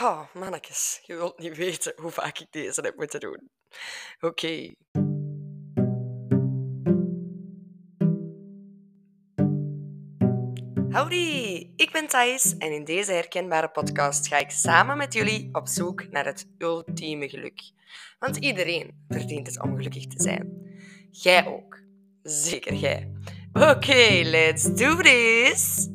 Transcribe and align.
Oh, 0.00 0.20
mannetjes, 0.34 1.00
je 1.04 1.14
wilt 1.14 1.38
niet 1.38 1.56
weten 1.56 1.92
hoe 1.96 2.10
vaak 2.10 2.38
ik 2.38 2.46
deze 2.50 2.80
heb 2.80 2.96
moeten 2.96 3.20
doen. 3.20 3.50
Oké. 4.20 4.74
Howdy, 10.90 11.70
ik 11.76 11.88
ben 11.92 12.06
Thijs 12.06 12.56
en 12.56 12.72
in 12.72 12.84
deze 12.84 13.12
herkenbare 13.12 13.68
podcast 13.68 14.28
ga 14.28 14.38
ik 14.38 14.50
samen 14.50 14.96
met 14.96 15.12
jullie 15.12 15.48
op 15.52 15.68
zoek 15.68 16.10
naar 16.10 16.24
het 16.24 16.48
ultieme 16.58 17.28
geluk. 17.28 17.60
Want 18.18 18.36
iedereen 18.36 19.04
verdient 19.08 19.46
het 19.46 19.62
om 19.62 19.76
gelukkig 19.76 20.06
te 20.06 20.22
zijn. 20.22 20.76
Jij 21.10 21.46
ook. 21.46 21.78
Zeker 22.22 22.74
jij. 22.74 23.12
Oké, 23.52 24.20
let's 24.22 24.62
do 24.62 24.96
this! 24.96 25.88